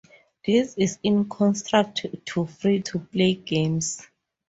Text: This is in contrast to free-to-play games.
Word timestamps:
This 0.47 0.73
is 0.79 0.97
in 1.03 1.29
contrast 1.29 2.07
to 2.25 2.47
free-to-play 2.47 3.35
games. 3.35 4.01